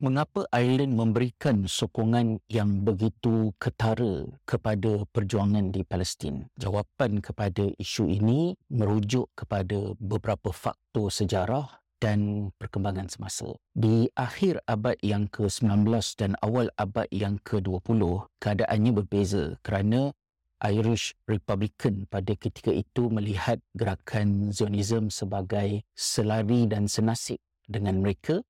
[0.00, 6.48] mengapa Ireland memberikan sokongan yang begitu ketara kepada perjuangan di Palestin?
[6.56, 13.52] Jawapan kepada isu ini merujuk kepada beberapa faktor sejarah dan perkembangan semasa.
[13.76, 15.84] Di akhir abad yang ke-19
[16.16, 20.16] dan awal abad yang ke-20, keadaannya berbeza kerana
[20.64, 28.40] Irish Republican pada ketika itu melihat gerakan Zionism sebagai selari dan senasib dengan mereka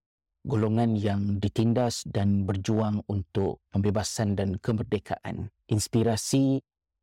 [0.44, 5.52] golongan yang ditindas dan berjuang untuk pembebasan dan kemerdekaan.
[5.68, 6.60] Inspirasi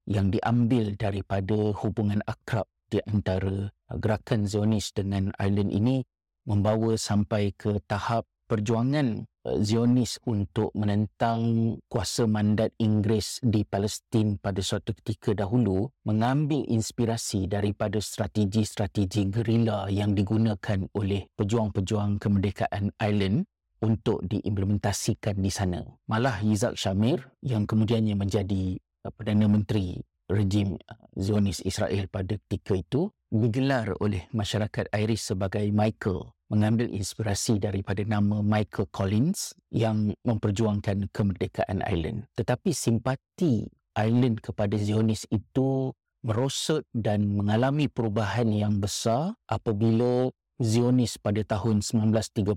[0.07, 6.07] yang diambil daripada hubungan akrab di antara gerakan Zionis dengan Ireland ini
[6.47, 14.63] membawa sampai ke tahap perjuangan eh, Zionis untuk menentang kuasa mandat Inggeris di Palestin pada
[14.63, 23.45] suatu ketika dahulu mengambil inspirasi daripada strategi-strategi gerila yang digunakan oleh pejuang-pejuang kemerdekaan Ireland
[23.83, 25.85] untuk diimplementasikan di sana.
[26.09, 29.99] Malah Yitzhak Shamir yang kemudiannya menjadi eh, Perdana Menteri
[30.31, 37.59] rejim eh, Zionis Israel pada ketika itu digelar oleh masyarakat Irish sebagai Michael mengambil inspirasi
[37.59, 42.27] daripada nama Michael Collins yang memperjuangkan kemerdekaan Ireland.
[42.39, 43.67] Tetapi simpati
[43.97, 45.91] Ireland kepada Zionis itu
[46.23, 52.49] merosot dan mengalami perubahan yang besar apabila Zionis pada tahun 1937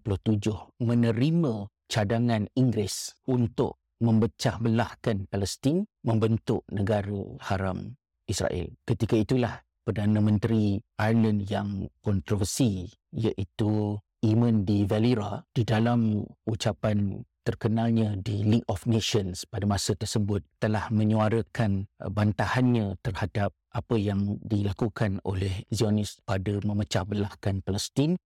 [0.81, 1.55] menerima
[1.91, 8.73] cadangan Inggeris untuk memecah belahkan Palestin membentuk negara haram Israel.
[8.89, 12.87] Ketika itulah Perdana Menteri Ireland yang kontroversi
[13.17, 20.45] iaitu Eamon de Valera di dalam ucapan terkenalnya di League of Nations pada masa tersebut
[20.61, 28.21] telah menyuarakan uh, bantahannya terhadap apa yang dilakukan oleh Zionis pada memecah belahkan Palestin.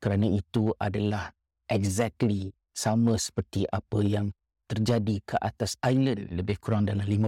[0.00, 1.34] Kerana itu adalah
[1.68, 4.32] exactly sama seperti apa yang
[4.70, 7.26] terjadi ke atas island lebih kurang dalam 15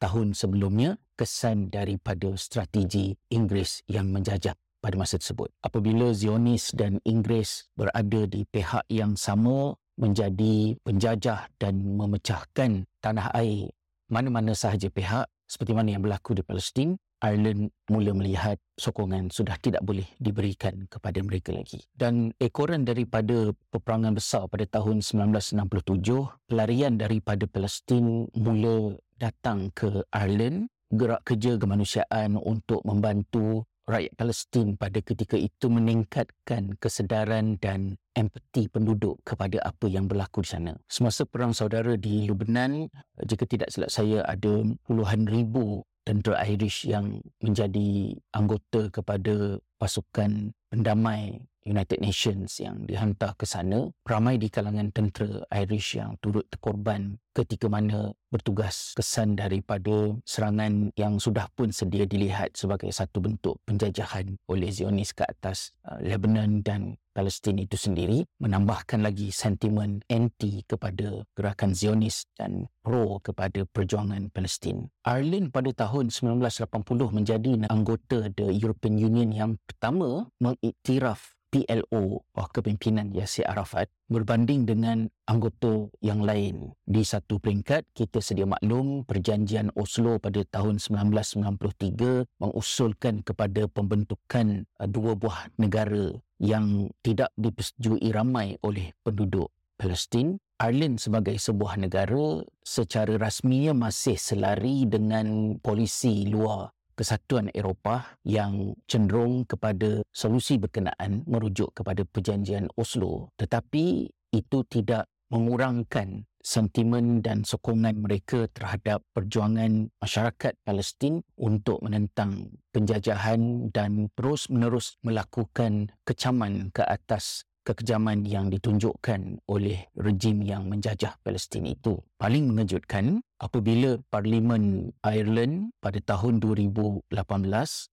[0.00, 5.52] tahun sebelumnya kesan daripada strategi Inggeris yang menjajah pada masa tersebut.
[5.60, 13.68] Apabila Zionis dan Inggeris berada di pihak yang sama menjadi penjajah dan memecahkan tanah air
[14.08, 19.84] mana-mana sahaja pihak seperti mana yang berlaku di Palestin, Ireland mula melihat sokongan sudah tidak
[19.84, 21.84] boleh diberikan kepada mereka lagi.
[21.92, 26.00] Dan ekoran daripada peperangan besar pada tahun 1967,
[26.48, 35.02] pelarian daripada Palestin mula datang ke Ireland gerak kerja kemanusiaan untuk membantu rakyat Palestin pada
[35.02, 40.72] ketika itu meningkatkan kesedaran dan empati penduduk kepada apa yang berlaku di sana.
[40.86, 42.86] Semasa perang saudara di Lebanon,
[43.26, 51.49] jika tidak silap saya ada puluhan ribu tentera Irish yang menjadi anggota kepada pasukan pendamai
[51.64, 57.70] United Nations yang dihantar ke sana ramai di kalangan tentera Irish yang turut terkorban ketika
[57.70, 64.70] mana bertugas kesan daripada serangan yang sudah pun sedia dilihat sebagai satu bentuk penjajahan oleh
[64.72, 71.74] Zionis ke atas uh, Lebanon dan Palestin itu sendiri menambahkan lagi sentimen anti kepada gerakan
[71.74, 74.88] Zionis dan pro kepada perjuangan Palestin.
[75.02, 76.70] Ireland pada tahun 1980
[77.10, 85.12] menjadi anggota the European Union yang pertama mengiktiraf PLO bawah kepimpinan Yasir Arafat berbanding dengan
[85.28, 86.72] anggota yang lain.
[86.88, 94.88] Di satu peringkat, kita sedia maklum perjanjian Oslo pada tahun 1993 mengusulkan kepada pembentukan uh,
[94.88, 100.40] dua buah negara yang tidak dipersetujui ramai oleh penduduk Palestin.
[100.60, 106.68] Ireland sebagai sebuah negara secara rasminya masih selari dengan polisi luar
[107.00, 113.32] Kesatuan Eropah yang cenderung kepada solusi berkenaan merujuk kepada perjanjian Oslo.
[113.40, 114.04] Tetapi
[114.36, 124.12] itu tidak mengurangkan sentimen dan sokongan mereka terhadap perjuangan masyarakat Palestin untuk menentang penjajahan dan
[124.12, 132.00] terus menerus melakukan kecaman ke atas kekejaman yang ditunjukkan oleh rejim yang menjajah Palestin itu.
[132.16, 137.08] Paling mengejutkan apabila Parlimen Ireland pada tahun 2018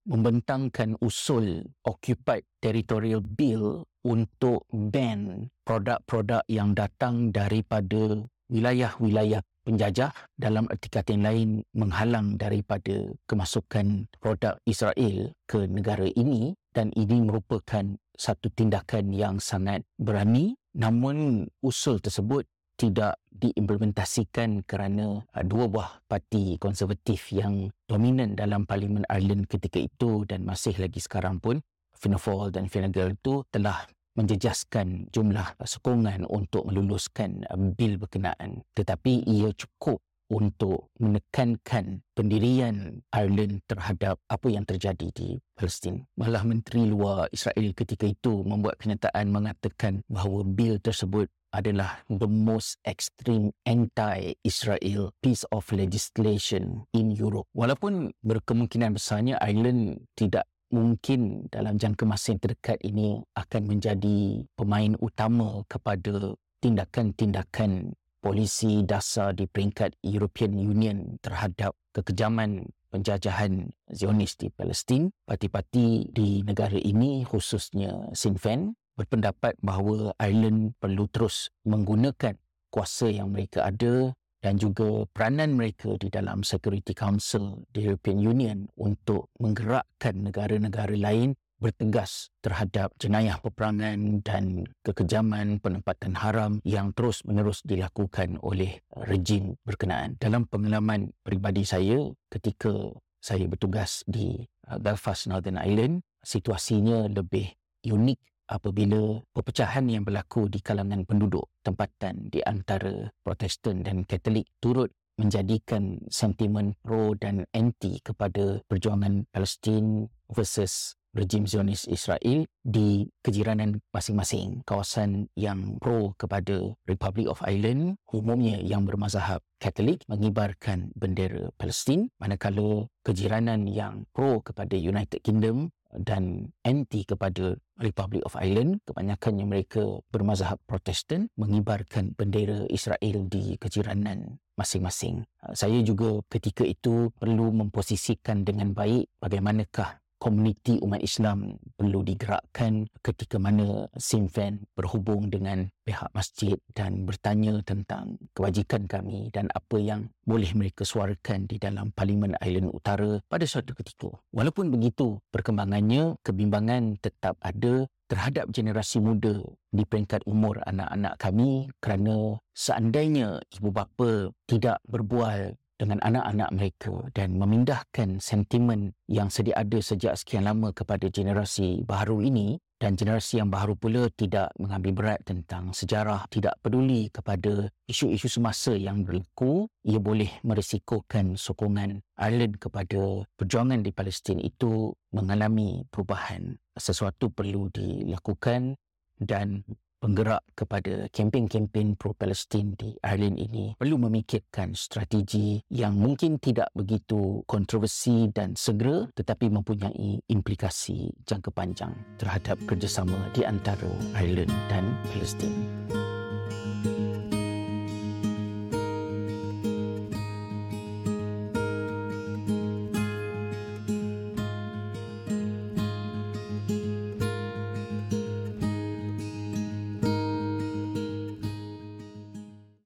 [0.08, 10.88] membentangkan usul Occupied Territorial Bill untuk ban produk-produk yang datang daripada wilayah-wilayah penjajah dalam erti
[10.88, 17.84] kata yang lain menghalang daripada kemasukan produk Israel ke negara ini dan ini merupakan
[18.18, 22.44] satu tindakan yang sangat berani namun usul tersebut
[22.78, 30.22] tidak diimplementasikan kerana uh, dua buah parti konservatif yang dominan dalam Parlimen Ireland ketika itu
[30.26, 31.58] dan masih lagi sekarang pun
[31.98, 33.82] Fianna Fáil dan Fine Gael itu telah
[34.14, 38.66] menjejaskan jumlah sokongan untuk meluluskan bil berkenaan.
[38.74, 46.04] Tetapi ia cukup untuk menekankan pendirian Ireland terhadap apa yang terjadi di Palestin.
[46.20, 52.76] Malah Menteri Luar Israel ketika itu membuat kenyataan mengatakan bahawa bil tersebut adalah the most
[52.84, 57.48] extreme anti-Israel piece of legislation in Europe.
[57.56, 64.92] Walaupun berkemungkinan besarnya Ireland tidak mungkin dalam jangka masa yang terdekat ini akan menjadi pemain
[65.00, 75.12] utama kepada tindakan-tindakan polisi dasar di peringkat European Union terhadap kekejaman penjajahan Zionis di Palestin.
[75.24, 82.34] Parti-parti di negara ini khususnya Sinn Féin berpendapat bahawa Ireland perlu terus menggunakan
[82.68, 88.58] kuasa yang mereka ada dan juga peranan mereka di dalam Security Council di European Union
[88.78, 97.60] untuk menggerakkan negara-negara lain bertegas terhadap jenayah peperangan dan kekejaman penempatan haram yang terus menerus
[97.66, 100.14] dilakukan oleh rejim berkenaan.
[100.22, 102.70] Dalam pengalaman peribadi saya ketika
[103.18, 107.50] saya bertugas di uh, Belfast Northern Ireland, situasinya lebih
[107.82, 108.18] unik
[108.48, 114.88] apabila perpecahan yang berlaku di kalangan penduduk tempatan di antara Protestan dan Katolik turut
[115.18, 124.62] menjadikan sentimen pro dan anti kepada perjuangan Palestin versus rejim Zionis Israel di kejiranan masing-masing
[124.68, 132.86] kawasan yang pro kepada Republic of Ireland umumnya yang bermazhab Katolik mengibarkan bendera Palestin manakala
[133.02, 138.84] kejiranan yang pro kepada United Kingdom dan anti kepada Republic of Ireland.
[138.84, 145.24] Kebanyakannya mereka bermazhab Protestan mengibarkan bendera Israel di kejiranan masing-masing.
[145.54, 153.38] Saya juga ketika itu perlu memposisikan dengan baik bagaimanakah komuniti umat Islam perlu digerakkan ketika
[153.38, 160.10] mana Sinn Féin berhubung dengan pihak masjid dan bertanya tentang kewajikan kami dan apa yang
[160.26, 164.12] boleh mereka suarakan di dalam Parlimen Island Utara pada suatu ketika.
[164.34, 172.40] Walaupun begitu, perkembangannya, kebimbangan tetap ada terhadap generasi muda di peringkat umur anak-anak kami kerana
[172.56, 180.18] seandainya ibu bapa tidak berbual dengan anak-anak mereka dan memindahkan sentimen yang sedia ada sejak
[180.18, 185.74] sekian lama kepada generasi baru ini dan generasi yang baru pula tidak mengambil berat tentang
[185.74, 193.82] sejarah, tidak peduli kepada isu-isu semasa yang berlaku, ia boleh merisikokan sokongan Ireland kepada perjuangan
[193.82, 196.54] di Palestin itu mengalami perubahan.
[196.78, 198.78] Sesuatu perlu dilakukan
[199.18, 199.66] dan
[199.98, 208.30] penggerak kepada kempen-kempen pro-Palestin di Ireland ini perlu memikirkan strategi yang mungkin tidak begitu kontroversi
[208.30, 216.07] dan segera tetapi mempunyai implikasi jangka panjang terhadap kerjasama di antara Ireland dan Palestin.